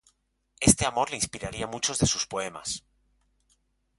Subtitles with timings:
[0.59, 2.83] Este amor le inspiraría muchos de sus poemas.